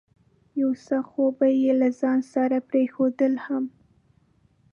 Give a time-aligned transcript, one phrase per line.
[0.61, 3.63] یو څه خو به یې له ځانه سره پرېښودل هم.